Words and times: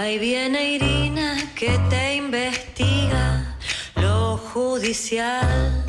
Ahí 0.00 0.16
viene 0.16 0.76
Irina 0.76 1.36
que 1.56 1.76
te 1.90 2.14
investiga 2.14 3.56
lo 3.96 4.36
judicial. 4.36 5.84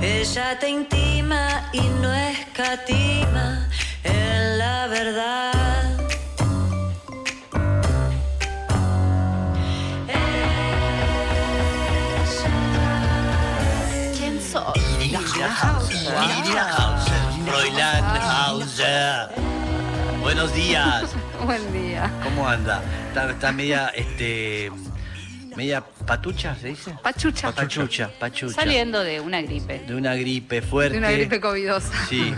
Ella 0.00 0.56
te 0.60 0.68
intima 0.68 1.70
y 1.72 1.80
no 2.00 2.14
escatima 2.14 3.68
en 4.04 4.58
la 4.58 4.86
verdad. 4.86 5.98
¿Quién? 14.16 14.38
Irina 14.76 15.50
Hauser. 15.50 16.85
Buenos 20.26 20.52
días. 20.56 21.14
Buen 21.44 21.72
día. 21.72 22.10
¿Cómo 22.24 22.48
anda? 22.48 22.82
Está, 23.06 23.30
está 23.30 23.52
media, 23.52 23.92
este, 23.94 24.72
media 25.54 25.84
patucha, 26.04 26.56
¿se 26.56 26.66
dice? 26.66 26.96
Pachucha. 27.00 27.52
Pachucha, 27.52 28.10
pachucha. 28.18 28.52
Saliendo 28.52 29.04
de 29.04 29.20
una 29.20 29.40
gripe. 29.40 29.84
De 29.86 29.94
una 29.94 30.16
gripe 30.16 30.62
fuerte. 30.62 30.94
De 30.94 30.98
una 30.98 31.12
gripe 31.12 31.40
covidosa. 31.40 31.92
Sí, 32.08 32.34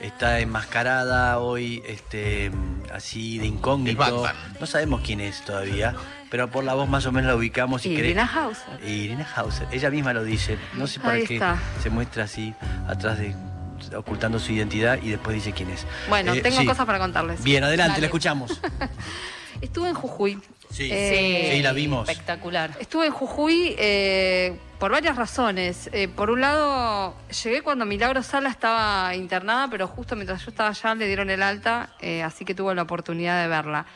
está 0.00 0.38
enmascarada 0.38 1.40
hoy, 1.40 1.82
este, 1.84 2.52
así 2.94 3.38
de 3.38 3.46
incógnito. 3.46 4.24
No 4.60 4.66
sabemos 4.66 5.00
quién 5.04 5.20
es 5.20 5.44
todavía, 5.44 5.96
pero 6.30 6.48
por 6.48 6.62
la 6.62 6.74
voz 6.74 6.88
más 6.88 7.06
o 7.06 7.12
menos 7.12 7.28
la 7.28 7.34
ubicamos 7.34 7.84
y 7.86 7.88
Irina 7.88 8.24
Hauser. 8.24 8.88
Irina 8.88 9.26
Hauser, 9.34 9.66
ella 9.72 9.90
misma 9.90 10.12
lo 10.12 10.22
dice. 10.22 10.58
No 10.74 10.86
sé 10.86 11.00
para 11.00 11.14
Ahí 11.14 11.24
qué 11.24 11.34
está. 11.34 11.58
se 11.82 11.90
muestra 11.90 12.22
así 12.22 12.54
atrás 12.86 13.18
de 13.18 13.34
ocultando 13.94 14.38
su 14.38 14.52
identidad 14.52 14.98
y 15.02 15.10
después 15.10 15.34
dice 15.34 15.52
quién 15.52 15.70
es. 15.70 15.86
Bueno, 16.08 16.32
Eh, 16.34 16.40
tengo 16.40 16.60
sí. 16.60 16.66
cosas 16.66 16.86
para 16.86 16.98
contarles. 16.98 17.42
Bien, 17.42 17.62
adelante, 17.64 17.92
Dale. 17.94 18.00
la 18.02 18.06
escuchamos. 18.06 18.60
Estuve 19.60 19.88
en 19.88 19.94
Jujuy. 19.94 20.38
Sí, 20.70 20.88
Eh, 20.92 21.52
sí, 21.54 21.62
la 21.62 21.72
vimos. 21.72 22.08
Espectacular. 22.08 22.72
Estuve 22.80 23.06
en 23.06 23.12
Jujuy 23.12 23.74
eh, 23.78 24.58
por 24.78 24.90
varias 24.90 25.16
razones. 25.16 25.88
Eh, 25.92 26.08
por 26.08 26.28
un 26.30 26.40
lado, 26.42 27.14
llegué 27.42 27.62
cuando 27.62 27.86
Milagro 27.86 28.22
Sala 28.22 28.50
estaba 28.50 29.14
internada, 29.14 29.68
pero 29.70 29.86
justo 29.86 30.14
mientras 30.16 30.44
yo 30.44 30.50
estaba 30.50 30.70
allá 30.70 30.94
le 30.94 31.06
dieron 31.06 31.30
el 31.30 31.42
alta, 31.42 31.90
eh, 32.00 32.22
así 32.22 32.44
que 32.44 32.54
tuve 32.54 32.74
la 32.74 32.82
oportunidad 32.82 33.40
de 33.40 33.48
verla. 33.48 33.86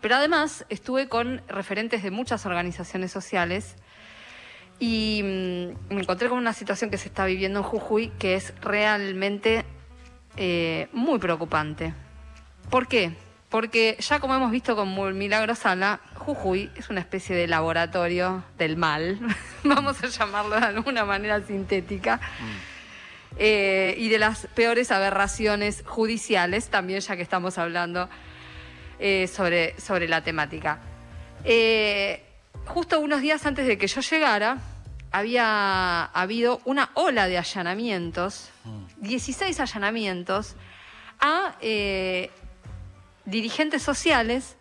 Pero 0.00 0.16
además 0.16 0.64
estuve 0.68 1.08
con 1.08 1.40
referentes 1.48 2.02
de 2.02 2.10
muchas 2.10 2.44
organizaciones 2.46 3.12
sociales 3.12 3.76
y 4.80 5.20
mm, 5.22 5.94
me 5.94 6.00
encontré 6.02 6.28
con 6.28 6.38
una 6.38 6.52
situación 6.52 6.90
que 6.90 6.98
se 6.98 7.08
está 7.08 7.24
viviendo 7.26 7.60
en 7.60 7.64
Jujuy 7.64 8.08
que 8.18 8.34
es 8.34 8.52
realmente 8.60 9.64
eh, 10.36 10.88
muy 10.92 11.18
preocupante. 11.18 11.94
¿Por 12.70 12.88
qué? 12.88 13.12
Porque 13.50 13.96
ya 14.00 14.18
como 14.18 14.34
hemos 14.34 14.50
visto 14.50 14.74
con 14.74 14.88
Mul- 14.94 15.14
Milagro 15.14 15.54
Sala, 15.54 16.00
Jujuy 16.16 16.70
es 16.76 16.90
una 16.90 17.00
especie 17.00 17.36
de 17.36 17.46
laboratorio 17.46 18.42
del 18.58 18.76
mal, 18.76 19.18
vamos 19.64 20.02
a 20.02 20.08
llamarlo 20.08 20.58
de 20.58 20.66
alguna 20.66 21.04
manera 21.04 21.40
sintética, 21.40 22.20
eh, 23.38 23.94
y 23.98 24.08
de 24.08 24.18
las 24.18 24.46
peores 24.54 24.90
aberraciones 24.90 25.82
judiciales, 25.86 26.68
también 26.68 27.00
ya 27.00 27.16
que 27.16 27.22
estamos 27.22 27.58
hablando 27.58 28.08
eh, 28.98 29.28
sobre, 29.28 29.78
sobre 29.80 30.08
la 30.08 30.22
temática. 30.24 30.78
Eh, 31.44 32.22
justo 32.66 33.00
unos 33.00 33.20
días 33.20 33.44
antes 33.46 33.66
de 33.66 33.78
que 33.78 33.86
yo 33.86 34.00
llegara, 34.00 34.58
había 35.10 36.04
habido 36.06 36.60
una 36.64 36.90
ola 36.94 37.28
de 37.28 37.38
allanamientos, 37.38 38.50
16 38.96 39.60
allanamientos, 39.60 40.56
a 41.20 41.56
eh, 41.60 42.30
dirigentes 43.24 43.82
sociales 43.82 44.56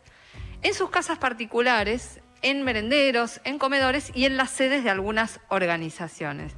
en 0.61 0.73
sus 0.73 0.89
casas 0.89 1.17
particulares, 1.17 2.19
en 2.41 2.63
merenderos, 2.63 3.41
en 3.45 3.57
comedores 3.57 4.11
y 4.13 4.25
en 4.25 4.37
las 4.37 4.51
sedes 4.51 4.83
de 4.83 4.89
algunas 4.89 5.39
organizaciones. 5.49 6.53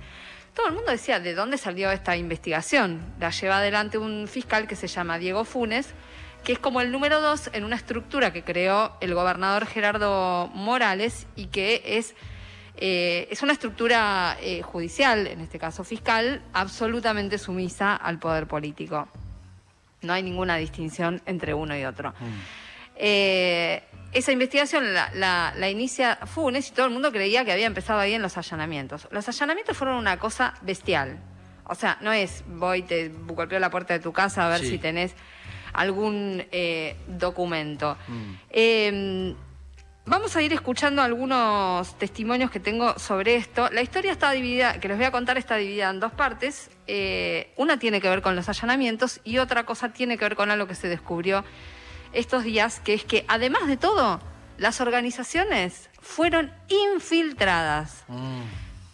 Todo 0.54 0.68
el 0.68 0.74
mundo 0.74 0.92
decía, 0.92 1.20
¿de 1.20 1.34
dónde 1.34 1.58
salió 1.58 1.92
esta 1.92 2.16
investigación? 2.18 3.02
La 3.20 3.30
lleva 3.30 3.58
adelante 3.58 3.98
un 3.98 4.28
fiscal 4.28 4.68
que 4.68 4.76
se 4.76 4.88
llama 4.88 5.20
Diego 5.20 5.44
Funes, 5.44 5.88
que 6.46 6.54
es 6.54 6.60
como 6.60 6.80
el 6.80 6.92
número 6.92 7.20
dos 7.20 7.50
en 7.52 7.66
una 7.66 7.76
estructura 7.76 8.32
que 8.32 8.44
creó 8.44 8.96
el 9.02 9.14
gobernador 9.14 9.66
Gerardo 9.66 10.48
Morales 10.54 11.28
y 11.36 11.48
que 11.48 11.82
es, 11.86 12.16
eh, 12.78 13.28
es 13.32 13.42
una 13.42 13.52
estructura 13.54 14.38
eh, 14.42 14.62
judicial, 14.62 15.28
en 15.28 15.42
este 15.42 15.60
caso 15.60 15.84
fiscal, 15.84 16.42
absolutamente 16.54 17.38
sumisa 17.38 17.96
al 17.96 18.20
poder 18.20 18.48
político. 18.48 19.08
No 20.02 20.14
hay 20.14 20.24
ninguna 20.24 20.56
distinción 20.58 21.22
entre 21.26 21.54
uno 21.54 21.76
y 21.78 21.84
otro. 21.84 22.14
Eh, 22.96 23.84
esa 24.14 24.32
investigación 24.32 24.94
la, 24.94 25.10
la- 25.14 25.54
la 25.58 25.70
inicia 25.70 26.16
Funes 26.26 26.70
y 26.70 26.72
todo 26.74 26.86
el 26.86 26.94
mundo 26.94 27.12
creía 27.12 27.44
que 27.44 27.52
había 27.52 27.66
empezado 27.66 28.00
ahí 28.00 28.14
en 28.14 28.22
los 28.22 28.38
allanamientos. 28.38 29.08
Los 29.12 29.28
allanamientos 29.28 29.76
fueron 29.76 29.98
una 29.98 30.18
cosa 30.20 30.54
bestial. 30.62 31.18
O 31.66 31.76
sea, 31.76 31.98
no 32.02 32.14
es 32.14 32.44
voy, 32.48 32.84
te 32.84 33.10
golpeo 33.10 33.60
la 33.60 33.70
puerta 33.72 33.94
de 33.96 34.00
tu 34.00 34.14
casa 34.14 34.46
a 34.46 34.50
ver 34.50 34.60
Sí. 34.62 34.70
si 34.70 34.78
tenés 34.78 35.16
algún 35.76 36.44
eh, 36.52 36.96
documento. 37.08 37.98
Mm. 38.08 38.34
Eh, 38.50 39.36
vamos 40.06 40.36
a 40.36 40.42
ir 40.42 40.54
escuchando 40.54 41.02
algunos 41.02 41.98
testimonios 41.98 42.52
que 42.52 42.60
tengo 42.60 42.98
sobre 43.00 43.36
esto. 43.36 43.70
La 43.72 43.82
historia 43.82 44.12
está 44.12 44.32
dividida, 44.32 44.80
que 44.80 44.88
les 44.88 44.98
voy 44.98 45.06
a 45.06 45.12
contar, 45.12 45.38
está 45.38 45.56
dividida 45.56 45.90
en 45.90 46.00
dos 46.00 46.12
partes. 46.12 46.70
Eh, 46.88 47.52
una 47.58 47.80
tiene 47.80 48.02
que 48.02 48.10
ver 48.10 48.22
con 48.22 48.36
los 48.36 48.48
allanamientos 48.50 49.20
y 49.24 49.40
otra 49.40 49.66
cosa 49.66 49.90
tiene 49.90 50.18
que 50.18 50.26
ver 50.26 50.36
con 50.36 50.52
algo 50.52 50.68
que 50.68 50.76
se 50.76 50.88
descubrió 50.88 51.44
estos 52.14 52.44
días, 52.44 52.80
que 52.80 52.94
es 52.94 53.04
que 53.04 53.26
además 53.28 53.68
de 53.68 53.78
todo, 53.78 54.22
las 54.58 54.80
organizaciones 54.80 55.90
fueron 56.00 56.52
infiltradas 56.70 58.04
Mm. 58.08 58.42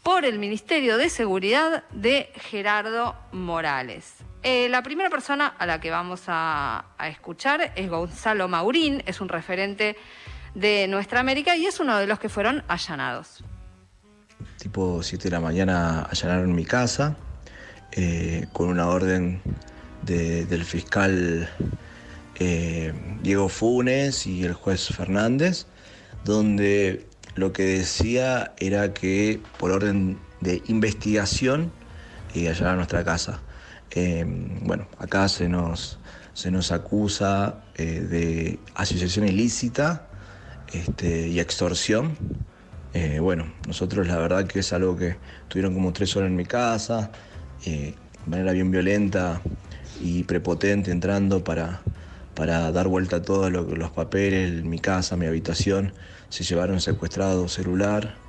por 0.02 0.26
el 0.26 0.40
Ministerio 0.40 0.98
de 0.98 1.10
Seguridad 1.10 1.84
de 1.92 2.32
Gerardo 2.50 3.16
Morales. 3.32 4.16
Eh, 4.44 4.70
la 4.70 4.82
primera 4.82 5.10
persona 5.10 5.48
a 5.48 5.66
la 5.66 5.80
que 5.80 5.92
vamos 5.92 6.24
a, 6.28 6.86
escuchar 7.08 7.74
es 7.76 7.90
Gonzalo 7.90 8.48
Maurín, 8.48 9.04
es 9.06 9.22
un 9.22 9.30
referente 9.30 9.96
de 10.56 10.88
Nuestra 10.88 11.20
América 11.20 11.56
y 11.56 11.66
es 11.68 11.80
uno 11.80 11.98
de 11.98 12.08
los 12.08 12.20
que 12.20 12.28
fueron 12.28 12.64
allanados. 12.68 13.44
tipo 14.58 15.02
7 15.04 15.26
de 15.26 15.30
la 15.30 15.40
mañana 15.40 16.04
allanaron 16.10 16.54
mi 16.56 16.66
casa 16.66 17.16
eh, 17.92 18.48
con 18.52 18.70
una 18.70 18.88
orden 18.88 19.42
de- 20.02 20.46
del 20.46 20.66
fiscal 20.66 21.48
eh, 22.40 22.94
Diego 23.22 23.48
Funes 23.50 24.26
y 24.26 24.44
el 24.44 24.54
juez 24.54 24.88
Fernández, 24.88 25.68
donde 26.26 27.06
lo 27.36 27.54
que 27.54 27.64
decía 27.64 28.54
era 28.58 28.94
que 28.94 29.40
por 29.60 29.72
orden 29.72 30.18
de 30.42 30.64
investigación 30.66 31.72
allanaron 32.34 32.78
nuestra 32.78 33.04
casa. 33.04 33.40
Eh, 33.92 34.24
bueno, 34.62 34.88
acá 34.98 35.28
se 35.30 35.50
nos, 35.50 36.02
se 36.34 36.50
nos 36.52 36.72
acusa 36.72 37.66
eh, 37.76 38.02
de 38.02 38.66
asociación 38.76 39.28
ilícita 39.28 40.12
este, 40.68 41.28
y 41.30 41.40
extorsión. 41.40 42.20
Eh, 42.94 43.20
bueno, 43.20 43.54
nosotros 43.68 44.08
la 44.08 44.18
verdad 44.18 44.48
que 44.48 44.60
es 44.60 44.74
algo 44.74 44.98
que 44.98 45.22
tuvieron 45.50 45.74
como 45.74 45.94
tres 45.94 46.16
horas 46.16 46.30
en 46.30 46.36
mi 46.38 46.46
casa, 46.46 47.12
de 47.66 48.00
manera 48.26 48.52
bien 48.54 48.72
violenta 48.72 49.50
y 49.96 50.24
prepotente 50.26 50.92
entrando 50.92 51.44
para, 51.44 51.88
para 52.34 52.72
dar 52.72 52.88
vuelta 52.88 53.18
a 53.18 53.22
todos 53.24 53.52
lo- 53.52 53.64
los 53.76 53.92
papeles, 53.92 54.64
mi 54.64 54.80
casa, 54.80 55.18
mi 55.18 55.26
habitación. 55.28 55.96
Se 56.30 56.44
llevaron 56.44 56.82
secuestrado 56.82 57.48
celular, 57.50 58.22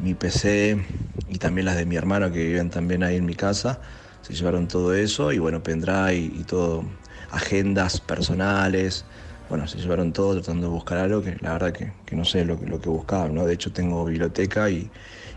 mi 0.00 0.14
PC 0.14 0.84
y 1.26 1.38
también 1.38 1.64
las 1.66 1.76
de 1.76 1.86
mi 1.86 1.96
hermano 1.96 2.30
que 2.32 2.44
viven 2.44 2.70
también 2.70 3.02
ahí 3.02 3.16
en 3.16 3.24
mi 3.26 3.34
casa. 3.34 3.80
Se 4.24 4.32
llevaron 4.32 4.68
todo 4.68 4.94
eso 4.94 5.32
y 5.32 5.38
bueno, 5.38 5.62
pendrive 5.62 6.16
y, 6.16 6.44
todo, 6.44 6.82
agendas 7.30 8.00
personales. 8.00 9.04
Bueno, 9.50 9.68
se 9.68 9.76
llevaron 9.76 10.14
todo 10.14 10.32
tratando 10.40 10.68
de 10.68 10.72
buscar 10.72 10.96
algo 10.96 11.22
que 11.22 11.36
la 11.42 11.52
verdad 11.52 11.74
que, 11.74 11.92
no 12.16 12.24
sé 12.24 12.46
lo 12.46 12.58
que 12.58 12.88
buscaban, 12.88 13.34
¿no? 13.34 13.44
De 13.44 13.52
hecho 13.52 13.70
tengo 13.70 14.02
biblioteca 14.06 14.70
y, 14.70 14.90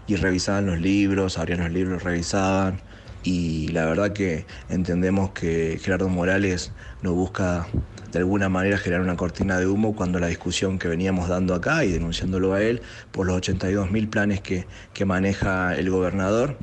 y 0.08 0.16
revisaban 0.16 0.68
los 0.68 0.80
libros, 0.80 1.38
abrían 1.38 1.60
los 1.60 1.72
libros, 1.72 2.02
revisaban. 2.04 2.80
Y 3.24 3.68
la 3.74 3.84
verdad 3.88 4.14
que 4.14 4.46
entendemos 4.70 5.32
que 5.32 5.80
Gerardo 5.84 6.08
Morales 6.08 6.72
no 7.02 7.12
busca 7.12 7.68
de 8.14 8.20
alguna 8.20 8.48
manera 8.48 8.78
generar 8.78 9.02
una 9.02 9.18
cortina 9.18 9.60
de 9.60 9.68
humo 9.68 9.98
cuando 9.98 10.18
la 10.20 10.28
discusión 10.28 10.80
que 10.80 10.88
veníamos 10.88 11.28
dando 11.28 11.54
acá 11.56 11.84
y 11.84 11.92
denunciándolo 11.92 12.54
a 12.54 12.62
él 12.62 12.82
por 13.12 13.28
los 13.28 13.36
82 13.36 13.92
mil 13.92 14.08
planes 14.08 14.40
que, 14.40 14.66
que 14.94 15.04
maneja 15.04 15.76
el 15.76 15.90
gobernador, 15.90 16.58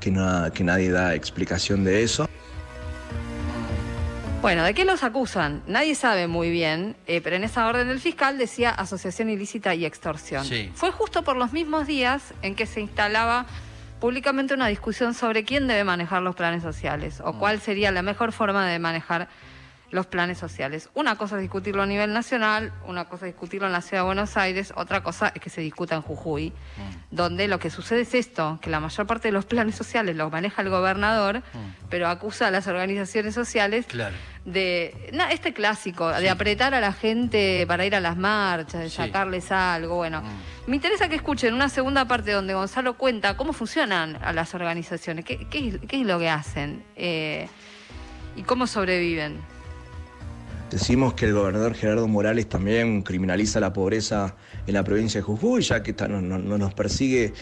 que, 0.00 0.10
no- 0.10 0.50
que 0.52 0.64
nadie 0.64 0.90
da 0.90 1.14
explicación 1.14 1.84
de 1.84 2.02
eso. 2.02 2.28
Bueno, 4.40 4.64
¿de 4.64 4.74
qué 4.74 4.84
los 4.84 5.04
acusan? 5.04 5.62
Nadie 5.68 5.94
sabe 5.94 6.26
muy 6.26 6.50
bien, 6.50 6.96
eh, 7.06 7.20
pero 7.20 7.36
en 7.36 7.44
esa 7.44 7.66
orden 7.68 7.86
del 7.88 8.00
fiscal 8.00 8.38
decía 8.38 8.70
asociación 8.70 9.30
ilícita 9.30 9.72
y 9.76 9.84
extorsión. 9.84 10.44
Sí. 10.44 10.70
Fue 10.74 10.90
justo 10.90 11.22
por 11.22 11.36
los 11.36 11.52
mismos 11.52 11.86
días 11.86 12.34
en 12.42 12.56
que 12.56 12.66
se 12.66 12.80
instalaba 12.80 13.46
públicamente 14.00 14.52
una 14.52 14.66
discusión 14.66 15.14
sobre 15.14 15.44
quién 15.44 15.68
debe 15.68 15.84
manejar 15.84 16.22
los 16.22 16.34
planes 16.34 16.64
sociales 16.64 17.20
o 17.24 17.34
cuál 17.38 17.60
sería 17.60 17.92
la 17.92 18.02
mejor 18.02 18.32
forma 18.32 18.66
de 18.66 18.80
manejar 18.80 19.28
los 19.92 20.06
planes 20.06 20.38
sociales. 20.38 20.88
Una 20.94 21.16
cosa 21.16 21.36
es 21.36 21.42
discutirlo 21.42 21.82
a 21.82 21.86
nivel 21.86 22.12
nacional, 22.12 22.72
una 22.86 23.04
cosa 23.04 23.26
es 23.26 23.34
discutirlo 23.34 23.66
en 23.66 23.72
la 23.74 23.82
ciudad 23.82 24.02
de 24.02 24.06
Buenos 24.06 24.36
Aires, 24.38 24.72
otra 24.74 25.02
cosa 25.02 25.30
es 25.34 25.40
que 25.40 25.50
se 25.50 25.60
discuta 25.60 25.94
en 25.94 26.02
Jujuy, 26.02 26.48
Mm. 26.50 27.14
donde 27.14 27.46
lo 27.46 27.58
que 27.58 27.68
sucede 27.70 28.00
es 28.00 28.14
esto, 28.14 28.58
que 28.62 28.70
la 28.70 28.80
mayor 28.80 29.06
parte 29.06 29.28
de 29.28 29.32
los 29.32 29.44
planes 29.44 29.74
sociales 29.76 30.16
los 30.16 30.32
maneja 30.32 30.62
el 30.62 30.70
gobernador, 30.70 31.42
pero 31.90 32.08
acusa 32.08 32.46
a 32.46 32.50
las 32.50 32.66
organizaciones 32.66 33.34
sociales 33.34 33.84
Mm. 33.86 33.90
Claro. 33.90 34.16
de 34.46 35.10
no, 35.12 35.24
este 35.28 35.52
clásico, 35.52 36.08
de 36.08 36.28
apretar 36.30 36.74
a 36.74 36.80
la 36.80 36.92
gente 36.94 37.64
para 37.68 37.84
ir 37.86 37.94
a 37.94 38.00
las 38.00 38.16
marchas, 38.16 38.80
de 38.80 38.88
Sí. 38.90 38.96
sacarles 38.96 39.52
algo. 39.52 39.96
Bueno, 39.96 40.22
me 40.66 40.76
interesa 40.76 41.08
que 41.10 41.16
escuchen 41.16 41.52
una 41.54 41.68
segunda 41.68 42.06
parte 42.06 42.32
donde 42.32 42.54
Gonzalo 42.54 42.94
cuenta 42.94 43.36
cómo 43.36 43.52
funcionan 43.52 44.16
a 44.22 44.32
las 44.32 44.54
organizaciones, 44.54 45.24
qué, 45.26 45.46
qué 45.48 45.78
es 46.00 46.06
lo 46.06 46.18
que 46.18 46.30
hacen 46.30 46.82
eh, 46.96 47.46
y 48.36 48.42
cómo 48.42 48.66
sobreviven. 48.66 49.51
Decimos 50.72 51.12
que 51.12 51.26
el 51.26 51.34
gobernador 51.34 51.74
Gerardo 51.74 52.08
Morales 52.08 52.48
también 52.48 53.02
criminaliza 53.02 53.60
la 53.60 53.74
pobreza 53.74 54.36
en 54.66 54.72
la 54.72 54.82
provincia 54.82 55.20
de 55.20 55.22
Jujuy, 55.22 55.60
ya 55.60 55.82
que 55.82 55.92
no, 56.08 56.22
no- 56.22 56.38
no 56.38 56.56
nos 56.56 56.72
persigue 56.72 57.34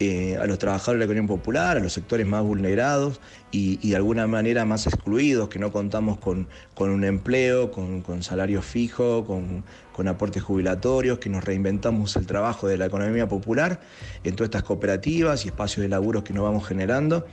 eh, 0.00 0.38
a 0.40 0.46
los 0.46 0.56
trabajadores 0.58 0.98
de 1.00 1.00
la 1.00 1.12
economía 1.12 1.36
popular, 1.36 1.76
a 1.76 1.80
los 1.80 1.92
sectores 1.92 2.26
más 2.26 2.42
vulnerados 2.42 3.20
y, 3.50 3.90
de 3.90 3.94
alguna 3.94 4.26
manera 4.26 4.64
más 4.64 4.86
excluidos, 4.86 5.50
que 5.50 5.58
no 5.58 5.70
contamos 5.70 6.16
con, 6.18 6.48
un 6.78 7.04
empleo, 7.04 7.70
con, 7.72 8.00
con 8.00 8.22
salario 8.22 8.62
fijo, 8.62 9.26
con, 9.26 9.64
con 9.92 10.08
aportes 10.08 10.42
jubilatorios, 10.42 11.18
que 11.18 11.28
nos 11.28 11.44
reinventamos 11.44 12.16
el 12.16 12.26
trabajo 12.26 12.68
de 12.68 12.78
la 12.78 12.86
economía 12.86 13.28
popular 13.28 13.80
en 14.24 14.34
todas 14.34 14.46
estas 14.46 14.62
cooperativas 14.62 15.44
y 15.44 15.48
espacios 15.48 15.82
de 15.82 15.88
laburo 15.90 16.24
que 16.24 16.32
nos 16.32 16.44
vamos 16.44 16.66
generando 16.66 17.26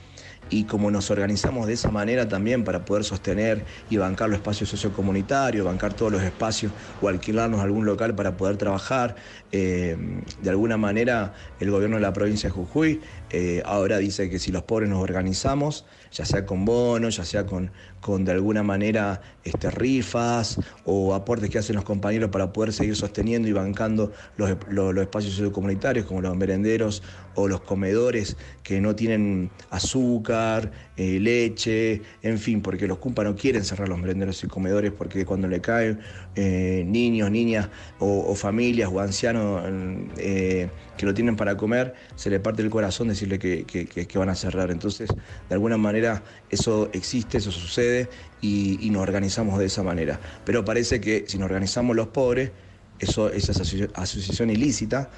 y 0.50 0.66
como 0.66 0.92
nos 0.92 1.10
organizamos 1.12 1.68
de 1.68 1.74
esa 1.74 1.90
manera 1.92 2.28
también 2.28 2.64
para 2.64 2.86
poder 2.86 3.04
sostener 3.04 3.66
y 3.90 3.98
bancar 3.98 4.30
los 4.30 4.38
espacios 4.38 4.70
sociocomunitarios, 4.70 5.66
bancar 5.66 5.94
todos 5.94 6.12
los 6.12 6.22
espacios 6.24 6.74
o 7.02 7.08
alquilarnos 7.08 7.62
algún 7.62 7.86
local 7.86 8.16
para 8.16 8.38
poder 8.38 8.58
trabajar. 8.58 9.16
eh, 9.52 9.98
de 10.42 10.50
alguna 10.50 10.78
manera 10.78 11.34
el 11.60 11.72
gobierno 11.72 11.96
de 11.96 12.02
la 12.02 12.14
provincia 12.14 12.50
de 12.50 12.54
Jujuy 12.54 13.02
eh, 13.30 13.62
ahora 13.66 13.98
dice 13.98 14.30
que 14.30 14.40
si 14.40 14.52
los 14.52 14.64
pobres 14.64 14.90
nos 14.90 15.02
organizamos, 15.02 15.86
ya 16.12 16.26
sea 16.26 16.46
con 16.46 16.66
bonos, 16.66 17.18
ya 17.18 17.26
sea 17.26 17.46
con, 17.46 17.72
con 18.06 18.24
de 18.24 18.34
alguna 18.34 18.62
manera 18.62 19.20
este, 19.44 19.72
rifas 19.72 20.60
o 20.84 21.16
aportes 21.16 21.50
que 21.50 21.58
hacen 21.58 21.76
los 21.76 21.84
compañeros 21.84 22.30
para 22.30 22.54
poder 22.54 22.72
seguir 22.72 22.96
sosteniendo 22.96 23.48
y 23.48 23.52
bancando 23.52 24.12
los, 24.38 24.56
los- 24.70 24.96
espacios 24.98 25.34
sociocomunitarios 25.34 26.06
como 26.06 26.22
los 26.22 26.38
merenderos 26.38 27.02
o 27.34 27.48
los 27.48 27.62
comedores 27.62 28.38
que 28.62 28.80
no 28.80 28.96
tienen 28.96 29.50
azúcar, 29.72 30.72
eh, 30.98 31.20
leche, 31.20 32.04
en 32.22 32.38
fin, 32.38 32.62
porque 32.62 32.88
los 32.88 33.00
CUMPA 33.00 33.24
no 33.24 33.36
quieren 33.36 33.64
cerrar 33.66 33.90
los 33.90 33.98
merenderos 33.98 34.44
y 34.44 34.48
comedores 34.48 34.92
porque 34.92 35.26
cuando 35.26 35.48
le 35.48 35.60
caen 35.60 36.00
eh, 36.36 36.84
niños, 36.86 37.32
niñas 37.32 37.70
o, 37.98 38.36
familias 38.36 38.90
o 38.94 39.00
ancianos 39.00 39.64
eh, 40.18 40.70
que 40.96 41.06
lo 41.08 41.14
tienen 41.16 41.36
para 41.36 41.58
comer, 41.58 41.96
se 42.16 42.30
le 42.30 42.40
parte 42.40 42.62
el 42.62 42.70
corazón 42.70 43.08
decirle 43.08 43.40
que- 43.40 43.66
que 43.66 44.18
van 44.20 44.30
a 44.30 44.36
cerrar. 44.36 44.70
Entonces, 44.72 45.10
de 45.50 45.56
alguna 45.56 45.78
manera, 45.78 46.24
eso 46.50 46.90
existe, 46.94 47.38
eso 47.40 47.52
sucede 47.52 47.95
y, 48.42 48.78
y 48.86 48.90
nos 48.90 49.02
organizamos 49.04 49.58
de 49.60 49.66
esa 49.66 49.84
manera. 49.84 50.20
Pero 50.46 50.64
parece 50.66 51.00
que 51.02 51.26
si 51.28 51.38
nos 51.38 51.46
organizamos 51.46 51.96
los 51.96 52.08
pobres, 52.08 52.52
eso, 53.00 53.30
esa 53.32 53.54
asoci- 53.54 53.90
asociación 53.96 54.50
ilícita 54.50 55.10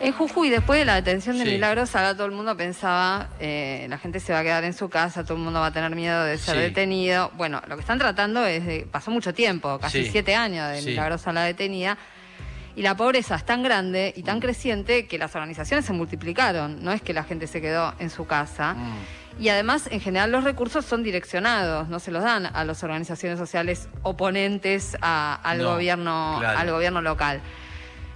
En 0.00 0.12
Jujuy, 0.12 0.50
después 0.50 0.78
de 0.78 0.84
la 0.84 0.96
detención 0.96 1.38
de 1.38 1.44
Sí. 1.46 1.52
Milagros, 1.52 1.96
ahora 1.96 2.12
todo 2.14 2.26
el 2.26 2.32
mundo 2.32 2.54
pensaba, 2.58 3.30
eh, 3.40 3.86
la 3.88 3.96
gente 3.96 4.20
se 4.20 4.34
va 4.34 4.40
a 4.40 4.42
quedar 4.42 4.62
en 4.64 4.74
su 4.74 4.90
casa, 4.90 5.24
todo 5.24 5.38
el 5.38 5.42
mundo 5.42 5.60
va 5.60 5.66
a 5.68 5.72
tener 5.72 5.94
miedo 5.96 6.24
de 6.24 6.36
ser 6.36 6.56
Sí. 6.56 6.60
detenido. 6.60 7.30
Bueno, 7.38 7.62
lo 7.68 7.76
que 7.76 7.80
están 7.80 7.98
tratando 7.98 8.44
es 8.44 8.66
de, 8.66 8.86
pasó 8.90 9.10
mucho 9.10 9.32
tiempo, 9.32 9.78
casi 9.78 10.04
Sí. 10.04 10.10
siete 10.12 10.34
años 10.34 10.68
de 10.72 10.82
Sí. 10.82 10.88
Milagrosa 10.90 11.32
la 11.32 11.44
detenida, 11.44 11.96
y 12.76 12.82
la 12.82 12.94
pobreza 12.98 13.36
es 13.36 13.46
tan 13.46 13.62
grande 13.62 14.12
y 14.14 14.20
Mm. 14.20 14.24
tan 14.26 14.40
creciente 14.40 15.06
que 15.06 15.16
las 15.16 15.34
organizaciones 15.36 15.86
se 15.86 15.94
multiplicaron, 15.94 16.84
no 16.84 16.92
es 16.92 17.00
que 17.00 17.14
la 17.14 17.24
gente 17.24 17.46
se 17.46 17.62
quedó 17.62 17.94
en 17.98 18.10
su 18.10 18.26
casa. 18.26 18.74
Mm. 18.74 18.92
Y 19.38 19.48
además, 19.48 19.88
en 19.90 20.00
general, 20.00 20.30
los 20.30 20.44
recursos 20.44 20.84
son 20.84 21.02
direccionados, 21.02 21.88
no 21.88 21.98
se 21.98 22.10
los 22.12 22.22
dan 22.22 22.46
a 22.46 22.64
las 22.64 22.82
organizaciones 22.84 23.38
sociales 23.38 23.88
oponentes 24.02 24.96
a- 25.02 25.34
al, 25.42 25.58
No, 25.58 25.72
gobierno, 25.72 26.36
claro. 26.38 26.58
al 26.58 26.70
gobierno 26.70 27.02
local. 27.02 27.40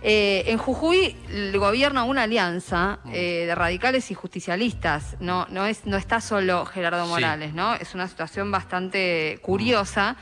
Eh, 0.01 0.45
en 0.47 0.59
Jujuy 0.59 1.17
el 1.29 1.59
gobierna 1.59 2.05
una 2.05 2.23
alianza 2.23 3.01
Mm. 3.03 3.11
eh, 3.15 3.21
de 3.47 3.55
radicales 3.57 4.13
y 4.13 4.15
justicialistas. 4.15 5.17
No, 5.19 5.47
no, 5.51 5.67
es, 5.67 5.87
no 5.87 5.97
está 5.97 6.21
solo 6.21 6.65
Gerardo 6.67 7.03
Sí. 7.05 7.11
Morales, 7.11 7.53
¿no? 7.53 7.75
Es 7.75 7.97
una 7.97 8.07
situación 8.07 8.51
bastante 8.53 9.41
curiosa. 9.43 10.17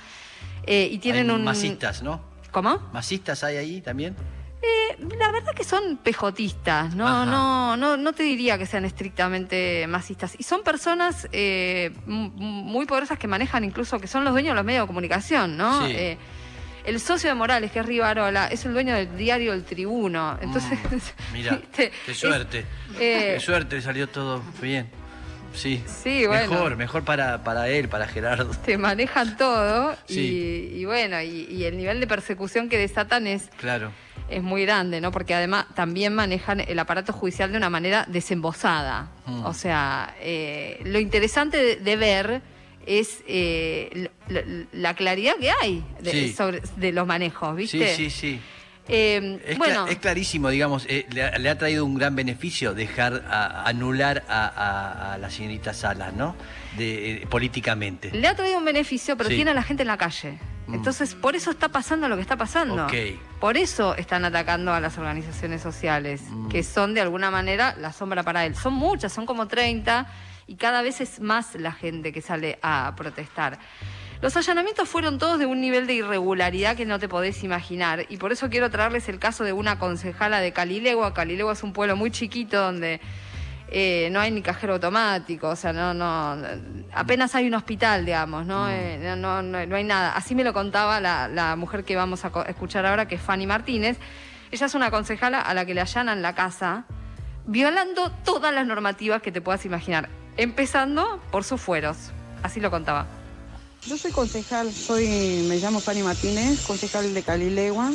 eh, 0.69 0.89
y 0.91 0.99
tienen 0.99 1.31
Hay 1.31 1.37
un. 1.37 1.45
Masistas, 1.45 2.03
¿no? 2.03 2.21
¿Cómo? 2.51 2.79
¿Masistas 2.93 3.45
hay 3.45 3.57
ahí 3.59 3.81
también? 3.83 4.17
La 5.19 5.31
verdad 5.31 5.53
que 5.55 5.63
son 5.65 5.99
pejotistas, 5.99 6.95
no, 6.95 7.07
Ajá. 7.07 7.27
no, 7.27 7.77
no, 7.77 7.97
no 7.97 8.13
te 8.15 8.23
diría 8.23 8.57
que 8.59 8.65
sean 8.67 8.85
estrictamente 8.85 9.87
masistas. 9.87 10.35
Y 10.39 10.43
son 10.43 10.63
personas 10.63 11.29
eh, 11.33 11.93
muy 12.07 12.87
poderosas 12.87 13.19
que 13.19 13.29
manejan 13.29 13.63
incluso, 13.65 13.99
que 14.01 14.07
son 14.07 14.25
los 14.25 14.33
dueños 14.33 14.53
de 14.53 14.57
los 14.57 14.65
medios 14.65 14.85
de 14.85 14.87
comunicación, 14.87 15.57
¿no? 15.57 15.87
Sí. 15.87 15.93
Eh, 15.95 16.19
el 16.87 17.01
socio 17.01 17.29
de 17.29 17.35
Morales, 17.35 17.73
que 17.73 17.81
es 17.81 17.87
Rivarola, 17.87 18.47
es 18.47 18.65
el 18.65 18.73
dueño 18.73 18.95
del 18.95 19.17
diario 19.17 19.53
El 19.53 19.65
Tribuno. 19.65 20.39
Entonces, 20.41 20.79
Mira, 21.33 21.57
¿viste? 21.57 21.93
qué 22.07 22.15
suerte. 22.15 22.65
eh, 22.99 23.33
Qué 23.35 23.41
suerte, 23.41 23.81
salió 23.83 24.09
todo 24.09 24.43
bien. 24.63 24.89
Sí. 25.53 25.83
Sí, 25.87 26.27
bueno. 26.27 26.51
Mejor, 26.51 26.77
mejor 26.77 27.05
para, 27.05 27.43
para 27.45 27.69
él, 27.69 27.89
para 27.89 28.07
Gerardo. 28.07 28.51
te 28.65 28.79
manejan 28.79 29.37
todo 29.37 29.97
Sí. 30.07 30.71
y, 30.75 30.81
y 30.81 30.85
bueno, 30.85 31.21
y, 31.23 31.47
y 31.51 31.65
el 31.65 31.77
nivel 31.77 31.99
de 32.01 32.07
persecución 32.07 32.69
que 32.69 32.79
desatan 32.79 33.27
es, 33.27 33.49
Claro. 33.59 33.91
Es 34.29 34.43
muy 34.43 34.63
grande, 34.63 35.01
¿no? 35.01 35.13
Porque 35.13 35.35
además 35.35 35.67
también 35.75 36.15
manejan 36.15 36.61
el 36.61 36.79
aparato 36.79 37.13
judicial 37.13 37.51
de 37.53 37.57
una 37.59 37.71
manera 37.71 38.05
desembosada. 38.09 39.09
Mm. 39.27 39.45
O 39.45 39.55
sea, 39.55 40.15
eh, 40.21 40.81
lo 40.85 40.99
interesante 40.99 41.57
de, 41.59 41.77
de 41.77 41.97
ver 41.97 42.43
es 42.87 43.23
eh, 43.27 44.09
la, 44.29 44.41
la- 44.43 44.65
la 44.73 44.95
claridad 44.95 45.35
que 45.41 45.51
hay 45.63 45.85
de, 46.01 46.11
Sí. 46.11 46.33
sobre, 46.33 46.63
de 46.77 46.93
los 46.93 47.07
manejos, 47.07 47.55
¿viste? 47.57 47.95
Sí, 47.97 48.11
sí, 48.11 48.21
sí. 48.21 48.41
Eh, 48.89 49.41
Es, 49.45 49.59
bueno, 49.59 49.89
es 49.89 49.97
clarísimo, 49.99 50.49
digamos, 50.49 50.87
eh, 50.89 51.07
le, 51.11 51.25
ha- 51.25 51.39
le 51.39 51.49
ha 51.51 51.59
traído 51.59 51.85
un 51.85 51.97
gran 51.97 52.15
beneficio 52.15 52.73
dejar 52.75 53.25
a- 53.29 53.67
anular 53.69 54.23
a, 54.29 54.47
a- 54.47 55.15
a 55.15 55.19
la 55.19 55.29
señorita 55.31 55.75
Salas, 55.75 56.15
¿no? 56.15 56.37
De, 56.77 57.15
eh, 57.23 57.27
políticamente. 57.29 58.11
le 58.13 58.29
ha 58.29 58.37
traído 58.37 58.59
un 58.59 58.65
beneficio, 58.65 59.17
pero 59.17 59.29
Sí. 59.31 59.35
tiene 59.37 59.51
a 59.51 59.55
la 59.55 59.65
gente 59.65 59.83
en 59.83 59.89
la 59.89 59.97
calle. 59.97 60.39
Mm. 60.67 60.75
Entonces, 60.75 61.15
por 61.15 61.37
eso 61.37 61.51
está 61.51 61.69
pasando 61.69 62.09
lo 62.09 62.17
que 62.17 62.23
está 62.23 62.37
pasando. 62.37 62.87
Por 63.41 63.57
eso 63.57 63.95
están 63.97 64.25
atacando 64.25 64.73
a 64.73 64.81
las 64.81 64.99
organizaciones 64.99 65.63
sociales, 65.63 66.23
Mm. 66.31 66.49
que 66.49 66.63
son 66.63 66.95
de 66.95 67.01
alguna 67.01 67.31
manera 67.31 67.75
la 67.79 67.93
sombra 67.93 68.23
para 68.23 68.45
él. 68.47 68.55
Son 68.57 68.73
muchas, 68.75 69.13
son 69.13 69.27
como 69.27 69.47
30, 69.47 70.07
y 70.47 70.57
cada 70.57 70.83
vez 70.83 71.01
es 71.01 71.21
más 71.21 71.55
la 71.57 71.73
gente 71.73 72.13
que 72.13 72.23
sale 72.23 72.59
a 72.63 72.95
protestar. 72.97 73.59
Los 74.23 74.35
allanamientos 74.37 74.89
fueron 74.89 75.19
todos 75.19 75.39
de 75.39 75.45
un 75.45 75.61
nivel 75.61 75.87
de 75.87 75.93
irregularidad 75.95 76.75
que 76.75 76.87
no 76.87 76.99
te 76.99 77.09
podés 77.09 77.45
imaginar, 77.45 78.07
y 78.09 78.17
por 78.17 78.33
eso 78.33 78.49
quiero 78.49 78.71
traerles 78.71 79.09
el 79.11 79.19
caso 79.19 79.45
de 79.45 79.53
una 79.53 79.79
concejala 79.79 80.41
de 80.41 80.53
Calilegua. 80.53 81.13
Calilegua 81.13 81.53
es 81.53 81.63
un 81.63 81.73
pueblo 81.75 81.97
muy 81.97 82.11
chiquito 82.11 82.59
donde 82.61 83.01
eh, 83.69 84.09
no 84.13 84.21
hay 84.21 84.31
ni 84.31 84.43
cajero 84.43 84.75
automático, 84.75 85.49
o 85.49 85.57
sea, 85.57 85.73
no, 85.73 85.93
no, 85.95 86.37
apenas 86.95 87.35
hay 87.35 87.47
un 87.49 87.55
hospital, 87.55 88.05
digamos, 88.07 88.47
¿no? 88.47 88.69
Eh, 88.71 88.99
no, 89.03 89.17
no, 89.17 89.43
no- 89.43 89.67
no 89.67 89.77
hay 89.77 89.85
nada. 89.85 90.13
Así 90.17 90.35
me 90.35 90.45
lo 90.45 90.53
contaba 90.53 91.01
la, 91.01 91.29
la 91.29 91.57
mujer 91.57 91.85
que 91.85 91.97
vamos 91.97 92.25
a 92.25 92.31
escuchar 92.49 92.87
ahora, 92.87 93.09
que 93.09 93.17
es 93.17 93.21
Fanny 93.21 93.47
Martínez. 93.47 93.99
Ella 94.53 94.67
es 94.67 94.75
una 94.75 94.91
concejala 94.91 95.41
a 95.41 95.53
la 95.55 95.65
que 95.67 95.75
le 95.75 95.81
allanan 95.81 96.23
la 96.23 96.35
casa, 96.35 96.85
violando 97.47 98.11
todas 98.25 98.55
las 98.55 98.67
normativas 98.67 99.21
que 99.23 99.33
te 99.33 99.41
puedas 99.41 99.65
imaginar, 99.65 100.09
empezando 100.37 101.21
por 101.33 101.43
sus 101.45 101.61
fueros. 101.61 101.97
Así 102.43 102.61
lo 102.61 102.71
contaba. 102.71 103.07
Yo 103.87 103.97
soy 103.97 104.13
concejal, 104.13 104.73
soy, 104.73 105.45
me 105.49 105.57
llamo 105.59 105.81
Fanny 105.81 106.03
Martínez, 106.03 106.65
concejal 106.67 107.13
de 107.15 107.23
Calilegua. 107.23 107.91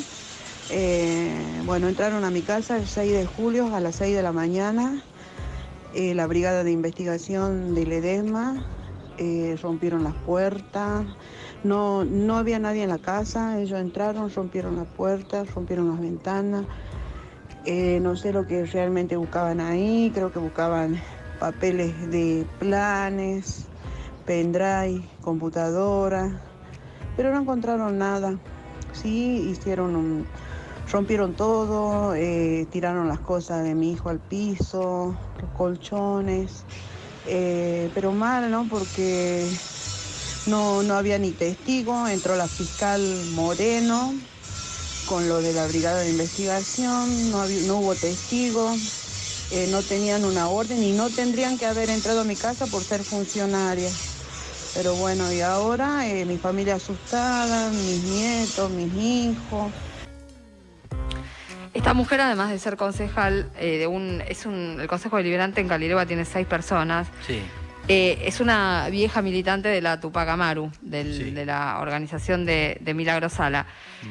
Eh, 0.70 1.62
bueno, 1.66 1.88
entraron 1.90 2.24
a 2.24 2.30
mi 2.30 2.42
casa 2.42 2.78
el 2.78 2.88
6 2.88 3.12
de 3.12 3.26
julio 3.26 3.76
a 3.76 3.80
las 3.80 3.96
6 3.96 4.16
de 4.16 4.24
la 4.24 4.32
mañana. 4.32 5.02
Eh, 5.94 6.14
la 6.16 6.26
brigada 6.26 6.64
de 6.64 6.72
investigación 6.72 7.76
de 7.76 7.86
Ledesma 7.86 8.64
eh, 9.18 9.58
rompieron 9.62 10.04
las 10.04 10.16
puertas. 10.16 11.06
No, 11.64 12.06
no 12.06 12.38
había 12.38 12.60
nadie 12.60 12.84
en 12.84 12.90
la 12.90 12.98
casa. 12.98 13.60
Ellos 13.60 13.80
entraron, 13.80 14.32
rompieron 14.34 14.78
las 14.78 14.88
puertas, 14.88 15.54
rompieron 15.54 15.90
las 15.90 16.00
ventanas. 16.00 16.66
Eh, 17.66 18.00
no 18.02 18.16
sé 18.16 18.32
lo 18.32 18.48
que 18.48 18.66
realmente 18.66 19.18
buscaban 19.18 19.60
ahí. 19.60 20.12
Creo 20.14 20.32
que 20.32 20.40
buscaban 20.40 21.02
papeles 21.40 22.10
de 22.10 22.46
planes, 22.60 23.66
pendrive, 24.26 25.04
computadora, 25.22 26.40
pero 27.18 27.34
no 27.34 27.42
encontraron 27.42 27.98
nada. 27.98 28.38
Sí, 28.94 29.50
hicieron 29.50 29.96
un, 29.96 30.26
rompieron 30.92 31.36
todo, 31.36 32.16
eh, 32.16 32.68
tiraron 32.72 33.08
las 33.08 33.22
cosas 33.22 33.64
de 33.64 33.76
mi 33.76 33.94
hijo 33.94 34.10
al 34.10 34.22
piso, 34.22 35.18
los 35.42 35.52
colchones, 35.52 36.68
eh, 37.26 37.92
pero 37.94 38.14
mal, 38.14 38.52
¿no? 38.52 38.68
Porque 38.68 39.62
No, 40.46 40.84
no 40.84 40.96
había 40.96 41.20
ni 41.20 41.34
testigo, 41.34 42.08
entró 42.08 42.36
la 42.38 42.50
fiscal 42.50 43.26
Moreno 43.28 44.22
con 45.06 45.28
lo 45.30 45.42
de 45.42 45.54
la 45.54 45.68
brigada 45.68 46.02
de 46.02 46.10
investigación, 46.10 47.30
no, 47.32 47.42
había- 47.42 47.62
no 47.62 47.80
hubo 47.80 47.98
testigo, 47.98 48.82
eh, 49.50 49.68
no 49.68 49.86
tenían 49.86 50.26
una 50.26 50.50
orden 50.50 50.84
y 50.84 50.94
no 50.94 51.14
tendrían 51.14 51.58
que 51.58 51.66
haber 51.68 51.90
entrado 51.90 52.22
a 52.22 52.26
mi 52.26 52.38
casa 52.38 52.68
por 52.68 52.86
ser 52.86 53.06
funcionaria. 53.06 54.02
Pero 54.74 54.96
bueno, 54.96 55.32
y 55.34 55.42
ahora 55.42 56.04
mi 56.26 56.38
familia 56.40 56.76
asustada, 56.76 57.72
mis 57.72 58.02
nietos, 58.04 58.72
mis 58.72 58.94
hijos. 58.94 59.76
Esta 61.74 61.94
mujer, 61.94 62.20
además 62.22 62.50
de 62.50 62.60
ser 62.60 62.76
concejal 62.76 63.50
eh, 63.58 63.78
de 63.78 63.88
un, 63.88 64.22
es 64.28 64.46
un, 64.46 64.78
el 64.82 64.88
Consejo 64.88 65.18
Deliberante 65.18 65.62
en 65.62 65.68
Calilegua 65.70 66.06
tiene 66.06 66.26
seis 66.26 66.46
personas. 66.46 67.08
Sí. 67.26 67.42
Eh, 67.88 68.22
es 68.26 68.40
una 68.42 68.88
vieja 68.92 69.22
militante 69.22 69.68
de 69.70 69.82
la 69.82 70.00
Tupac 70.00 70.28
Amaru, 70.30 70.72
del- 70.82 71.14
Sí. 71.18 71.32
de 71.32 71.46
la 71.46 71.80
organización 71.80 72.46
de, 72.46 72.78
de 72.82 72.94
Milagro 72.94 73.30
Sala. 73.30 73.66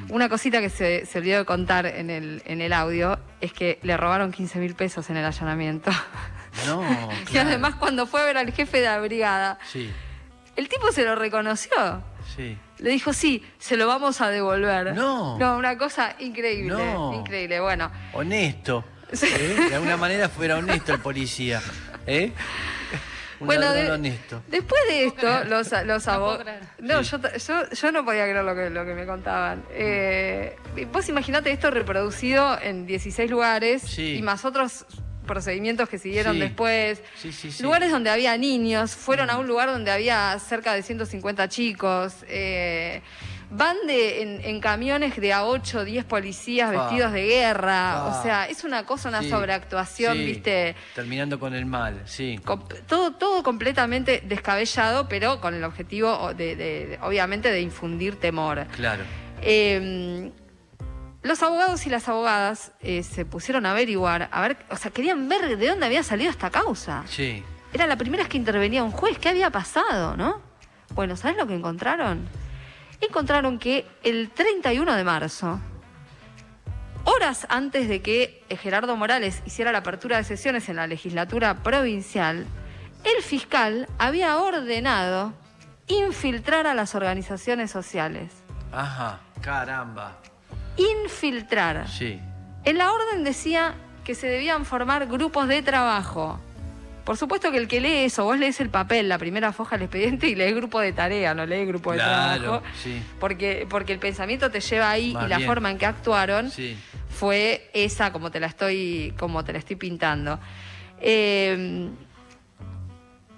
Una 0.09 0.29
cosita 0.29 0.61
que 0.61 0.71
se, 0.71 1.07
se 1.07 1.19
olvidó 1.19 1.39
de 1.39 1.45
contar 1.45 1.87
en 1.87 2.11
el, 2.11 2.43
en 2.47 2.61
el 2.63 2.73
audio 2.73 3.19
es 3.41 3.53
que 3.53 3.79
le 3.83 3.97
robaron 3.97 4.33
15 4.33 4.59
mil 4.59 4.75
pesos 4.75 5.09
en 5.11 5.19
el 5.19 5.25
allanamiento. 5.25 5.91
No. 6.67 6.83
y 7.23 7.25
claro. 7.27 7.49
además 7.51 7.75
cuando 7.77 8.07
fue 8.07 8.23
a 8.23 8.25
ver 8.25 8.39
al 8.39 8.53
jefe 8.53 8.79
de 8.81 8.87
la 8.87 8.99
brigada, 9.01 9.59
Sí, 9.71 9.91
el 10.57 10.69
tipo 10.69 10.91
se 10.93 11.05
lo 11.05 11.15
reconoció. 11.15 12.03
Sí. 12.41 12.59
Le 12.79 12.91
dijo, 12.91 13.13
sí, 13.13 13.45
se 13.59 13.77
lo 13.77 13.87
vamos 13.87 14.21
a 14.21 14.31
devolver. 14.31 14.95
No. 14.95 15.39
No, 15.39 15.57
una 15.59 15.77
cosa 15.77 16.15
increíble, 16.19 16.71
No. 16.75 17.13
increíble. 17.15 17.61
Bueno, 17.61 17.91
Honesto. 18.15 18.85
Sí. 19.13 19.27
¿eh? 19.27 19.57
De 19.69 19.75
alguna 19.75 19.97
manera 19.97 20.29
fuera 20.29 20.57
honesto 20.57 20.93
el 20.95 21.01
policía. 21.01 21.61
¿Eh? 22.07 22.33
Un 23.41 23.47
bueno, 23.47 23.73
de- 23.73 23.91
honesto. 23.91 24.43
después 24.49 24.81
de 24.89 25.07
esto, 25.07 25.45
los, 25.45 25.71
los 25.87 26.09
abogados... 26.09 26.45
No, 26.79 27.03
Sí. 27.03 27.11
yo, 27.11 27.19
yo, 27.39 27.71
yo 27.71 27.93
no 27.93 28.05
podía 28.05 28.25
creer 28.25 28.45
lo 28.45 28.55
que, 28.55 28.69
lo 28.69 28.85
que 28.85 28.93
me 28.95 29.07
contaban. 29.07 29.63
Eh, 29.71 30.57
vos 30.93 31.09
imaginate 31.09 31.51
esto 31.51 31.71
reproducido 31.71 32.59
en 32.61 32.85
16 32.87 33.31
lugares 33.31 33.81
Sí. 33.83 34.17
y 34.17 34.23
más 34.23 34.45
otros 34.45 34.85
procedimientos 35.35 35.89
que 35.89 35.99
siguieron 35.99 36.35
Sí. 36.35 36.41
después. 36.41 37.01
Sí, 37.17 37.31
sí, 37.33 37.53
sí. 37.53 37.63
Lugares 37.63 37.91
donde 37.93 38.11
había 38.11 38.37
niños, 38.37 38.97
fueron 38.97 39.31
a 39.31 39.39
un 39.39 39.47
lugar 39.47 39.69
donde 39.71 39.93
había 39.93 40.37
cerca 40.41 40.75
de 40.75 40.83
150 40.83 41.49
chicos. 41.49 42.15
eh, 42.29 43.01
van 43.53 43.77
de, 43.89 44.23
en, 44.23 44.41
en 44.45 44.61
camiones 44.61 45.17
de 45.17 45.33
a 45.33 45.45
8 45.45 45.81
o 45.81 45.85
10 45.85 46.05
policías 46.05 46.69
Ah. 46.73 46.83
vestidos 46.83 47.13
de 47.13 47.25
guerra. 47.27 47.95
Ah. 47.95 48.07
O 48.07 48.23
sea, 48.23 48.49
es 48.49 48.63
una 48.63 48.87
cosa, 48.87 49.09
una 49.09 49.23
Sí, 49.23 49.29
sobreactuación, 49.31 50.17
sí. 50.19 50.25
¿viste? 50.25 50.77
Terminando 50.95 51.41
con 51.41 51.53
el 51.55 51.67
mal, 51.67 52.01
sí. 52.07 52.39
Com- 52.45 52.63
todo, 52.87 53.13
todo 53.15 53.43
completamente 53.43 54.23
descabellado, 54.25 55.09
pero 55.09 55.41
con 55.41 55.55
el 55.55 55.65
objetivo, 55.65 56.33
de, 56.35 56.55
de- 56.55 56.87
de- 56.87 56.99
obviamente, 57.03 57.51
de 57.51 57.61
infundir 57.61 58.15
temor. 58.21 58.67
Claro. 58.77 59.03
Eh, 59.43 60.31
los 61.23 61.43
abogados 61.43 61.87
y 61.87 61.91
las 61.91 62.09
abogadas 62.09 62.73
eh, 62.81 63.03
se 63.03 63.25
pusieron 63.25 63.67
a 63.67 63.73
averiguar, 63.73 64.29
a 64.33 64.41
ver, 64.41 64.57
o 64.71 64.77
sea, 64.77 64.91
querían 64.91 65.29
ver 65.29 65.57
de 65.57 65.67
dónde 65.67 65.87
había 65.87 66.03
salido 66.03 66.31
esta 66.31 66.51
causa. 66.51 67.05
Sí. 67.07 67.43
Era 67.73 67.87
la 67.87 67.97
primera 67.97 68.23
vez 68.23 68.31
que 68.31 68.39
intervenía 68.39 68.83
un 68.83 68.91
juez, 68.91 69.19
¿qué 69.19 69.29
había 69.29 69.51
pasado, 69.51 70.17
no? 70.17 70.41
Bueno, 70.95 71.17
¿sabes 71.17 71.37
lo 71.37 71.47
que 71.47 71.55
encontraron? 71.55 72.27
Encontraron 73.01 73.59
que 73.59 73.87
el 74.03 74.31
31 74.31 74.95
de 74.95 75.05
marzo, 75.05 75.61
horas 77.05 77.47
antes 77.49 77.89
de 77.89 78.03
que 78.03 78.45
Gerardo 78.51 78.97
Morales 78.97 79.43
hiciera 79.47 79.73
la 79.73 79.79
apertura 79.79 80.17
de 80.17 80.25
sesiones 80.25 80.69
en 80.69 80.77
la 80.77 80.87
legislatura 80.87 81.63
provincial, 81.63 82.47
el 83.05 83.23
fiscal 83.23 83.89
había 83.99 84.37
ordenado 84.37 85.33
infiltrar 85.87 86.67
a 86.67 86.75
las 86.75 86.95
organizaciones 86.95 87.71
sociales. 87.71 88.33
Ajá. 88.73 89.21
Caramba. 89.41 90.19
Infiltrar. 91.05 91.89
Sí. 91.89 92.21
En 92.65 92.79
la 92.79 92.93
orden 92.93 93.25
decía 93.25 93.75
que 94.05 94.15
se 94.15 94.27
debían 94.27 94.65
formar 94.65 95.07
grupos 95.07 95.49
de 95.49 95.63
trabajo. 95.63 96.41
Por 97.05 97.17
supuesto 97.17 97.51
que 97.51 97.57
el 97.59 97.67
que 97.67 97.81
lee 97.81 98.05
eso, 98.05 98.25
vos 98.25 98.39
lees 98.39 98.61
el 98.61 98.69
papel, 98.69 99.09
la 99.09 99.19
primera 99.19 99.53
foja 99.53 99.77
del 99.77 99.85
expediente 99.85 100.29
y 100.29 100.35
lees 100.35 100.55
grupo 100.55 100.81
de 100.81 100.93
tarea, 100.93 101.35
no 101.35 101.45
lees 101.47 101.67
grupo 101.67 101.93
de 101.93 101.99
Claro, 101.99 102.41
trabajo. 102.43 102.63
sí. 102.83 103.03
Porque, 103.19 103.67
porque 103.69 103.93
el 103.93 103.99
pensamiento 103.99 104.51
te 104.51 104.61
lleva 104.61 104.91
ahí 104.91 105.13
Más 105.15 105.25
y 105.25 105.29
la 105.29 105.37
bien. 105.39 105.49
forma 105.49 105.71
en 105.71 105.79
que 105.79 105.87
actuaron 105.87 106.51
Sí. 106.51 106.77
fue 107.09 107.69
esa 107.73 108.13
como 108.13 108.31
te 108.31 108.39
la 108.39 108.47
estoy, 108.47 109.15
como 109.19 109.43
te 109.45 109.53
la 109.53 109.59
estoy 109.59 109.77
pintando. 109.77 110.39
Eh, 111.01 111.89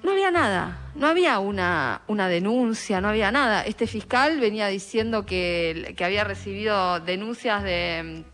no 0.03 0.11
había 0.13 0.31
nada, 0.31 0.79
no 0.95 1.07
había 1.07 1.39
una, 1.39 2.03
una 2.09 2.29
denuncia, 2.29 3.01
no 3.01 3.09
había 3.09 3.31
nada. 3.31 3.63
Este 3.63 3.87
fiscal 3.87 4.41
venía 4.41 4.67
diciendo 4.69 5.25
que, 5.27 5.95
que 5.97 6.05
había 6.05 6.25
recibido 6.25 7.01
denuncias 7.01 7.63
de, 7.63 8.25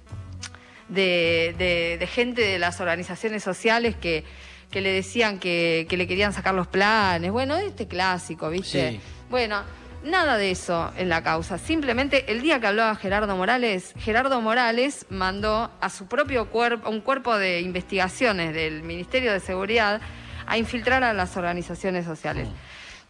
de, 0.88 1.54
de- 1.58 1.96
de 1.98 2.06
gente 2.06 2.42
de 2.42 2.58
las 2.58 2.80
organizaciones 2.80 3.42
sociales 3.44 3.96
que, 3.96 4.25
que 4.70 4.80
le 4.80 4.92
decían 4.92 5.38
que, 5.38 5.87
que 5.88 5.96
le 5.96 6.06
querían 6.06 6.32
sacar 6.32 6.54
los 6.54 6.66
planes. 6.66 7.30
Bueno, 7.30 7.56
este 7.56 7.87
clásico, 7.87 8.48
¿viste? 8.50 8.92
Sí. 8.92 9.00
Bueno, 9.30 9.62
nada 10.04 10.37
de 10.38 10.50
eso 10.50 10.90
en 10.96 11.08
la 11.10 11.22
causa. 11.22 11.58
Simplemente 11.58 12.30
el 12.32 12.40
día 12.40 12.60
que 12.60 12.66
hablaba 12.68 12.94
Gerardo 12.96 13.37
Morales, 13.37 13.92
Gerardo 13.98 14.40
Morales 14.40 15.04
mandó 15.10 15.70
a 15.80 15.90
su 15.90 16.06
propio 16.06 16.48
cuerpo, 16.48 16.88
un 16.88 17.00
cuerpo 17.02 17.37
de 17.37 17.60
investigaciones 17.60 18.54
del 18.54 18.82
Ministerio 18.82 19.32
de 19.32 19.40
Seguridad 19.40 20.00
a 20.48 20.58
infiltrar 20.58 21.04
a 21.04 21.12
las 21.12 21.36
organizaciones 21.36 22.04
sociales. 22.04 22.48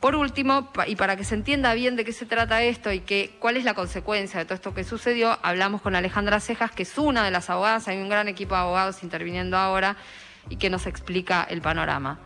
Por 0.01 0.15
último, 0.15 0.71
y 0.87 0.95
para 0.95 1.17
que 1.17 1.25
se 1.25 1.35
entienda 1.35 1.75
bien 1.75 1.97
de 1.97 2.05
qué 2.05 2.13
se 2.13 2.25
trata 2.25 2.63
esto 2.63 2.93
y 2.93 3.01
que, 3.01 3.35
cuál 3.41 3.57
es 3.57 3.65
la 3.65 3.75
consecuencia 3.75 4.39
de 4.39 4.45
todo 4.45 4.55
esto 4.55 4.73
que 4.73 4.85
sucedió, 4.85 5.39
hablamos 5.43 5.83
con 5.83 5.97
Alejandra 5.97 6.39
Cejas, 6.39 6.71
que 6.71 6.85
es 6.85 6.99
una 6.99 7.25
de 7.25 7.33
las 7.33 7.51
abogadas, 7.51 7.89
hay 7.89 7.97
un 7.97 8.09
gran 8.09 8.29
equipo 8.29 8.55
de 8.55 8.61
abogados 8.61 9.03
interviniendo 9.03 9.57
ahora 9.57 9.97
y 10.49 10.57
que 10.57 10.71
nos 10.71 10.87
explica 10.87 11.43
el 11.43 11.61
panorama. 11.61 12.21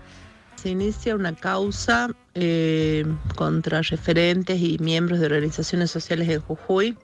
Se 0.56 0.68
inicia 0.68 1.14
una 1.14 1.34
causa 1.34 2.10
eh, 2.34 3.06
contra 3.36 3.80
referentes 3.80 4.60
y 4.60 4.76
miembros 4.78 5.20
de 5.20 5.26
organizaciones 5.26 5.90
sociales 5.90 6.28
en 6.28 6.40
Jujuy 6.42 6.96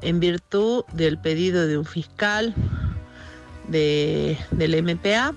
en 0.00 0.18
virtud 0.18 0.84
del 0.92 1.16
pedido 1.18 1.66
de 1.66 1.78
un 1.78 1.84
fiscal 1.84 2.54
de, 3.68 4.36
del 4.50 4.82
MPA 4.82 5.32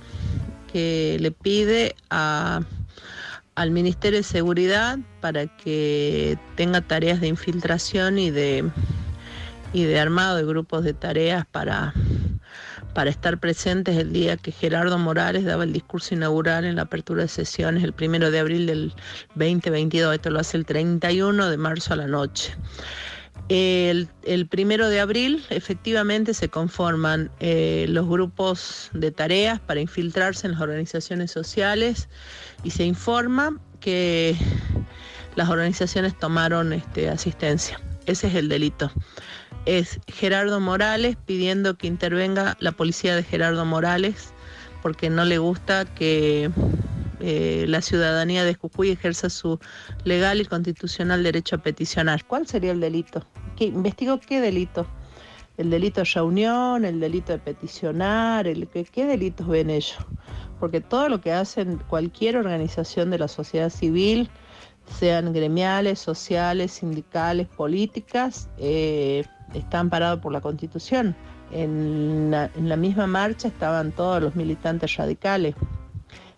que 0.75 1.15
le 1.21 1.31
pide 1.31 1.95
a- 2.09 2.59
al 3.55 3.71
Ministerio 3.71 4.19
de 4.19 4.23
Seguridad 4.23 4.99
para 5.21 5.47
que 5.47 6.37
tenga 6.55 6.81
tareas 6.81 7.21
de 7.21 7.27
infiltración 7.27 8.19
y 8.19 8.29
de, 8.29 8.69
y 9.71 9.85
de 9.85 9.97
armado 10.01 10.35
de 10.35 10.43
grupos 10.43 10.83
de 10.83 10.91
tareas 10.93 11.45
para 11.45 11.93
para 12.93 13.09
estar 13.09 13.37
presentes 13.39 13.97
el 13.97 14.11
día 14.11 14.35
que 14.35 14.51
Gerardo 14.51 14.97
Morales 14.97 15.45
daba 15.45 15.63
el 15.63 15.71
discurso 15.71 16.13
inaugural 16.13 16.65
en 16.65 16.75
la 16.75 16.81
apertura 16.83 17.23
de 17.23 17.29
sesiones 17.29 17.81
el 17.83 17.93
primero 17.93 18.29
de 18.31 18.39
abril 18.39 18.65
del 18.65 18.93
2022. 19.35 20.13
Esto 20.15 20.29
lo 20.29 20.39
hace 20.39 20.57
el 20.57 20.65
31 20.65 21.49
de 21.49 21.57
marzo 21.57 21.93
a 21.93 21.97
la 21.97 22.07
noche. 22.07 22.53
El, 23.47 24.09
primero 24.49 24.89
de 24.89 24.99
abril 24.99 25.45
efectivamente 25.49 26.33
se 26.33 26.49
conforman 26.49 27.29
eh, 27.39 27.85
los 27.89 28.07
grupos 28.07 28.89
de 28.93 29.11
tareas 29.11 29.59
para 29.59 29.81
infiltrarse 29.81 30.47
en 30.47 30.53
las 30.53 30.61
organizaciones 30.61 31.31
sociales 31.31 32.09
y 32.63 32.71
se 32.71 32.85
informa 32.85 33.59
que 33.79 34.35
las 35.35 35.49
organizaciones 35.49 36.17
tomaron 36.17 36.73
este, 36.73 37.09
asistencia. 37.09 37.79
Ese 38.07 38.27
es 38.27 38.35
el 38.35 38.49
delito 38.49 38.91
es 39.65 39.99
Gerardo 40.07 40.59
Morales 40.59 41.17
pidiendo 41.25 41.75
que 41.75 41.87
intervenga 41.87 42.55
la 42.59 42.71
policía 42.71 43.15
de 43.15 43.23
Gerardo 43.23 43.65
Morales 43.65 44.29
porque 44.81 45.09
no 45.09 45.25
le 45.25 45.39
gusta 45.39 45.85
que 45.85 46.51
eh, 47.19 47.65
la 47.67 47.81
ciudadanía 47.81 48.43
de 48.43 48.55
Jujuy 48.55 48.91
ejerza 48.91 49.29
su 49.29 49.59
legal 50.03 50.41
y 50.41 50.45
constitucional 50.45 51.23
derecho 51.23 51.57
a 51.57 51.59
peticionar. 51.59 52.25
¿Cuál 52.25 52.47
sería 52.47 52.71
el 52.71 52.79
delito? 52.79 53.25
¿Qué, 53.55 53.65
¿Investigó 53.65 54.19
qué 54.19 54.41
delito? 54.41 54.87
El 55.57 55.69
delito 55.69 56.01
de 56.01 56.05
reunión, 56.13 56.83
el 56.83 56.99
delito 56.99 57.31
de 57.31 57.39
peticionar, 57.39 58.47
el, 58.47 58.67
¿qué, 58.67 58.83
¿qué 58.83 59.05
delitos 59.05 59.47
ven 59.47 59.69
ellos? 59.69 59.97
Porque 60.59 60.81
todo 60.81 61.07
lo 61.07 61.21
que 61.21 61.31
hacen 61.31 61.81
cualquier 61.87 62.37
organización 62.37 63.09
de 63.09 63.19
la 63.19 63.27
sociedad 63.27 63.69
civil, 63.69 64.29
sean 64.99 65.33
gremiales, 65.33 65.99
sociales, 65.99 66.73
sindicales, 66.73 67.47
políticas, 67.47 68.49
eh, 68.57 69.23
está 69.53 69.79
amparado 69.79 70.21
por 70.21 70.31
la 70.31 70.41
Constitución. 70.41 71.15
En 71.51 72.31
la, 72.31 72.49
en 72.55 72.69
la, 72.69 72.75
misma 72.75 73.07
marcha 73.07 73.47
estaban 73.47 73.91
todos 73.91 74.21
los 74.21 74.35
militantes 74.35 74.95
radicales. 74.95 75.55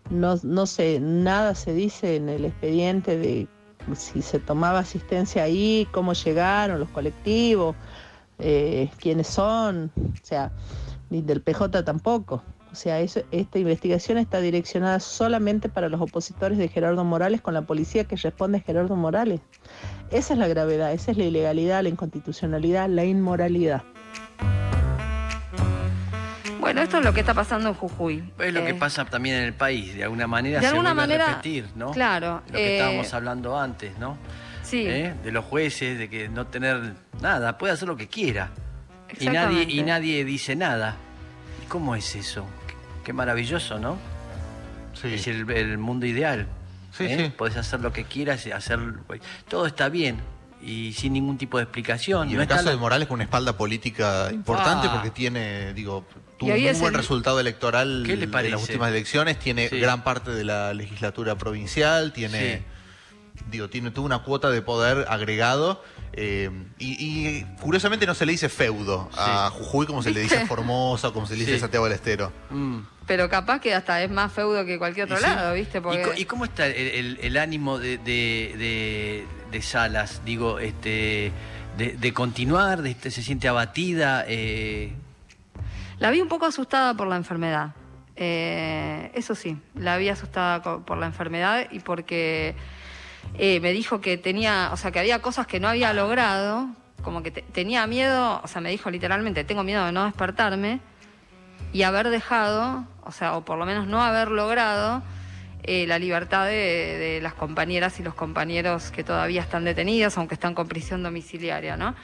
No, 0.09 0.35
no 0.43 0.65
sé, 0.65 0.99
nada 1.01 1.53
se 1.55 1.73
dice 1.73 2.15
en 2.15 2.29
el 2.29 2.45
expediente 2.45 3.17
de 3.17 3.47
si 3.95 4.21
se 4.21 4.39
tomaba 4.39 4.79
asistencia 4.79 5.43
ahí, 5.43 5.87
cómo 5.91 6.13
llegaron 6.13 6.79
los 6.79 6.89
colectivos, 6.89 7.75
eh, 8.39 8.89
quiénes 8.99 9.27
son, 9.27 9.91
o 9.97 10.25
sea, 10.25 10.51
ni 11.09 11.21
del 11.21 11.41
PJ 11.41 11.83
tampoco. 11.83 12.43
O 12.71 12.75
sea, 12.75 12.99
eso- 12.99 13.21
esta 13.31 13.59
investigación 13.59 14.17
está 14.17 14.41
direccionada 14.41 14.99
solamente 14.99 15.69
para 15.69 15.87
los 15.89 16.01
opositores 16.01 16.57
de 16.57 16.67
Gerardo 16.67 17.03
Morales 17.05 17.41
con 17.41 17.53
la 17.53 17.61
policía 17.61 18.03
que 18.03 18.17
responde 18.17 18.57
a 18.57 18.61
Gerardo 18.61 18.95
Morales. 18.95 19.39
Esa 20.11 20.33
es 20.33 20.39
la 20.39 20.47
gravedad, 20.47 20.91
esa 20.91 21.11
es 21.11 21.17
la 21.17 21.23
ilegalidad, 21.23 21.83
la 21.83 21.89
inconstitucionalidad, 21.89 22.89
la 22.89 23.05
inmoralidad. 23.05 23.83
Bueno, 26.67 26.81
esto 26.81 26.97
es 26.97 27.05
lo 27.05 27.13
que 27.13 27.21
está 27.21 27.33
pasando 27.33 27.69
en 27.69 27.75
Jujuy. 27.75 28.33
Es 28.39 28.53
lo 28.53 28.61
que 28.65 28.71
Eh, 28.71 28.73
pasa 28.73 29.05
también 29.05 29.37
en 29.37 29.43
el 29.43 29.53
país, 29.53 29.95
de 29.95 30.03
alguna 30.03 30.27
manera 30.27 30.57
De 30.57 30.63
se 30.63 30.67
alguna 30.67 30.93
vuelve 30.93 31.01
a 31.01 31.17
manera, 31.17 31.27
repetir, 31.37 31.65
¿no? 31.75 31.91
claro, 31.91 32.41
Lo 32.47 32.53
que 32.57 32.67
eh, 32.67 32.77
estábamos 32.77 33.13
hablando 33.13 33.57
antes, 33.57 33.97
¿no? 33.99 34.17
Sí, 34.63 34.83
¿Eh? 34.85 35.13
De 35.23 35.31
los 35.31 35.45
jueces, 35.45 35.97
de 35.97 36.09
que 36.09 36.27
no 36.27 36.47
tener 36.47 36.93
nada, 37.21 37.57
puede 37.57 37.71
hacer 37.71 37.87
lo 37.87 37.95
que 37.95 38.07
quiera. 38.09 38.49
Y 39.17 39.27
nadie, 39.27 39.37
exactamente. 39.61 39.73
y 39.75 39.83
nadie 39.83 40.25
dice 40.25 40.57
nada. 40.57 40.95
¿Y 41.63 41.67
cómo 41.69 41.95
es 41.95 42.13
eso? 42.17 42.45
Qué, 42.67 42.73
qué 43.05 43.13
maravilloso, 43.13 43.79
¿no? 43.79 43.97
Sí. 44.93 45.13
Es 45.13 45.25
el, 45.27 45.49
el 45.49 45.77
mundo 45.77 46.05
ideal. 46.05 46.47
Sí, 46.91 47.05
¿eh? 47.05 47.17
sí. 47.17 47.33
Podés 47.37 47.55
hacer 47.55 47.79
lo 47.79 47.93
que 47.93 48.03
quieras, 48.03 48.45
y 48.45 48.51
hacer 48.51 48.77
todo 49.47 49.67
está 49.67 49.87
bien 49.87 50.17
y 50.61 50.93
sin 50.93 51.13
ningún 51.13 51.37
tipo 51.37 51.57
de 51.57 51.63
explicación. 51.63 52.27
Y 52.27 52.31
en 52.31 52.37
No 52.37 52.41
el 52.43 52.47
caso 52.47 52.65
la- 52.65 52.71
de 52.71 52.77
Morales 52.77 53.07
con 53.07 53.15
una 53.15 53.23
espalda 53.23 53.57
política 53.57 54.29
importante 54.33 54.87
Ah. 54.89 54.93
porque 54.93 55.11
tiene, 55.11 55.73
digo, 55.73 56.05
tuvo 56.37 56.51
un 56.53 56.79
buen 56.79 56.93
el- 56.93 56.99
resultado 56.99 57.39
electoral 57.39 58.03
¿Qué 58.05 58.15
le 58.17 58.25
en 58.25 58.51
las 58.51 58.61
últimas 58.61 58.89
elecciones, 58.89 59.39
tiene 59.39 59.69
Sí. 59.69 59.79
gran 59.79 60.03
parte 60.03 60.31
de 60.31 60.43
la 60.43 60.73
legislatura 60.73 61.35
provincial, 61.37 62.11
tiene, 62.13 62.63
digo, 63.49 63.69
tiene 63.69 63.91
tuvo 63.91 64.05
una 64.05 64.19
cuota 64.19 64.49
de 64.49 64.61
poder 64.61 65.05
agregado. 65.09 65.83
eh, 66.19 66.49
y, 66.79 66.95
y 66.99 67.45
curiosamente 67.61 68.07
no 68.07 68.15
se 68.15 68.25
le 68.25 68.31
dice 68.31 68.49
feudo 68.49 69.07
a 69.15 69.51
Jujuy 69.51 69.85
como 69.85 70.01
se 70.01 70.09
le 70.09 70.21
dice 70.21 70.39
a 70.39 70.45
Formosa, 70.47 71.11
como 71.11 71.27
se 71.27 71.33
le 71.33 71.41
dice 71.41 71.51
Sí. 71.51 71.57
a 71.57 71.59
Santiago 71.61 71.85
del 71.85 71.93
Estero. 71.93 72.31
Mm. 72.49 72.79
pero 73.05 73.29
capaz 73.29 73.61
que 73.61 73.73
hasta 73.75 74.01
es 74.01 74.09
más 74.09 74.33
feudo 74.33 74.65
que 74.65 74.77
cualquier 74.79 75.05
otro 75.05 75.19
Y 75.19 75.21
lado, 75.21 75.53
¿viste? 75.53 75.77
¿Y, 75.77 75.81
Porque... 75.81 76.01
co- 76.01 76.13
y 76.17 76.25
cómo 76.25 76.43
está 76.45 76.65
el, 76.65 76.73
el- 76.75 77.19
el 77.21 77.37
ánimo 77.37 77.77
de, 77.77 77.99
de- 77.99 78.55
de- 78.57 79.27
de 79.51 79.61
Salas? 79.61 80.21
Digo, 80.25 80.59
este, 80.59 81.31
de, 81.77 81.93
de 81.97 82.13
continuar, 82.13 82.85
este, 82.85 83.11
se 83.11 83.21
siente 83.23 83.47
abatida. 83.47 84.25
eh, 84.27 84.93
La 85.99 86.11
vi 86.11 86.21
un 86.21 86.27
poco 86.27 86.45
asustada 86.45 86.93
por 86.93 87.07
la 87.07 87.15
enfermedad. 87.15 87.71
Eh, 88.15 89.11
eso 89.13 89.35
sí, 89.35 89.57
la 89.75 89.97
vi 89.97 90.09
asustada 90.09 90.61
por 90.61 90.97
la 90.97 91.05
enfermedad 91.05 91.67
y 91.71 91.79
porque 91.79 92.55
eh, 93.37 93.59
me 93.59 93.71
dijo 93.71 94.01
que 94.01 94.17
tenía, 94.17 94.69
o 94.73 94.77
sea, 94.77 94.91
que 94.91 94.99
había 94.99 95.21
cosas 95.21 95.45
que 95.45 95.59
no 95.59 95.67
había 95.67 95.93
logrado, 95.93 96.67
como 97.03 97.21
que 97.21 97.29
te- 97.29 97.41
tenía 97.43 97.85
miedo, 97.85 98.41
o 98.43 98.47
sea, 98.47 98.59
me 98.59 98.71
dijo 98.71 98.89
literalmente, 98.89 99.43
tengo 99.43 99.63
miedo 99.63 99.85
de 99.85 99.91
no 99.91 100.05
despertarme 100.05 100.79
y 101.73 101.83
haber 101.83 102.09
dejado, 102.09 102.85
o 103.03 103.11
sea, 103.11 103.35
o 103.37 103.45
por 103.45 103.59
lo 103.59 103.65
menos 103.67 103.85
no 103.85 104.01
haber 104.03 104.29
logrado 104.31 105.03
eh, 105.63 105.85
la 105.87 105.99
libertad 105.99 106.45
de, 106.45 106.51
de 106.97 107.19
las 107.21 107.33
compañeras 107.33 107.99
y 107.99 108.03
los 108.03 108.13
compañeros 108.15 108.91
que 108.91 109.03
todavía 109.03 109.41
están 109.41 109.65
detenidos, 109.65 110.17
aunque 110.17 110.35
están 110.35 110.53
con 110.53 110.67
prisión 110.67 111.03
domiciliaria, 111.03 111.75
¿no? 111.77 111.95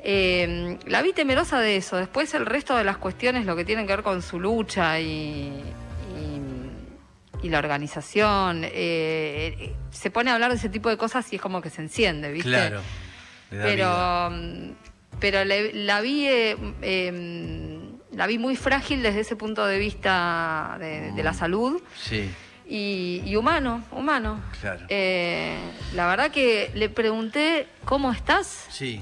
Eh, 0.00 0.78
la 0.86 1.02
vi 1.02 1.12
temerosa 1.12 1.60
de 1.60 1.76
eso. 1.76 1.96
Después 1.96 2.32
el 2.34 2.46
resto 2.46 2.76
de 2.76 2.84
las 2.84 2.96
cuestiones, 2.98 3.44
lo 3.46 3.56
que 3.56 3.64
tienen 3.64 3.86
que 3.86 3.92
ver 3.94 4.02
con 4.04 4.22
su 4.22 4.38
lucha 4.38 5.00
y, 5.00 5.50
y- 6.22 7.42
y 7.46 7.48
la 7.50 7.58
organización, 7.58 8.62
eh, 8.64 9.74
se 9.90 10.10
pone 10.10 10.30
a 10.30 10.34
hablar 10.34 10.50
de 10.50 10.56
ese 10.56 10.68
tipo 10.68 10.88
de 10.88 10.96
cosas 10.96 11.32
y 11.32 11.36
es 11.36 11.42
como 11.42 11.60
que 11.60 11.70
se 11.70 11.82
enciende, 11.82 12.30
¿viste? 12.32 12.48
Claro. 12.50 12.80
vida. 13.50 13.62
Pero, 13.64 14.30
mm, 14.30 14.70
pero 15.20 15.44
le- 15.44 15.72
la 15.72 16.00
vi 16.00 16.26
eh, 16.26 16.56
eh, 16.82 17.78
la 18.12 18.26
vi 18.26 18.38
muy 18.38 18.56
frágil 18.56 19.02
desde 19.02 19.20
ese 19.20 19.36
punto 19.36 19.66
de 19.66 19.78
vista 19.78 20.76
de, 20.80 21.12
de 21.12 21.22
la 21.22 21.32
Mm. 21.32 21.36
salud 21.38 21.82
Sí, 22.00 22.30
y, 22.68 23.22
y 23.24 23.36
humano, 23.36 23.82
humano. 23.92 24.40
claro. 24.60 24.86
Eh, 24.88 25.56
la 25.94 26.06
verdad 26.06 26.30
que 26.30 26.70
le 26.74 26.88
pregunté 26.88 27.68
cómo 27.84 28.10
estás 28.12 28.66
Sí. 28.70 29.00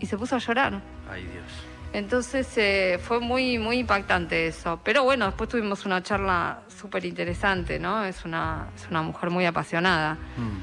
y 0.00 0.06
se 0.06 0.16
puso 0.16 0.36
a 0.36 0.38
llorar. 0.38 0.80
Ay, 1.10 1.22
Dios. 1.22 1.44
Entonces 1.92 2.46
eh, 2.56 2.98
fue 3.02 3.18
muy, 3.20 3.58
muy 3.58 3.78
impactante 3.78 4.46
eso. 4.46 4.80
Pero 4.84 5.04
bueno, 5.04 5.24
después 5.26 5.48
tuvimos 5.48 5.86
una 5.86 6.02
charla 6.02 6.60
súper 6.80 7.04
interesante, 7.06 7.78
¿no? 7.78 8.04
Es 8.04 8.24
una, 8.26 8.68
es 8.76 8.86
una 8.90 9.02
mujer 9.02 9.30
muy 9.30 9.46
apasionada, 9.46 10.14
Mm. 10.36 10.58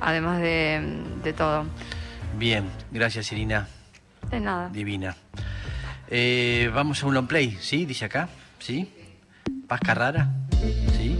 además 0.00 0.40
de, 0.40 1.02
de 1.22 1.32
todo. 1.32 1.64
Bien, 2.38 2.68
gracias 2.90 3.32
Irina, 3.32 3.66
De 4.30 4.38
nada. 4.40 4.68
divina. 4.68 5.16
Eh, 6.08 6.70
vamos 6.74 7.02
a 7.02 7.06
un 7.06 7.14
long 7.14 7.26
play, 7.26 7.56
¿sí? 7.60 7.86
Dice 7.86 8.04
acá, 8.04 8.28
¿sí? 8.58 8.92
Paz 9.66 9.80
Carrara, 9.80 10.28
¿sí? 10.96 11.15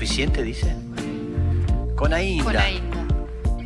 ¿Suficiente, 0.00 0.42
dice? 0.42 0.74
Con 1.94 2.14
Ainda. 2.14 2.42
Con 2.42 2.56
Ainda. 2.56 2.89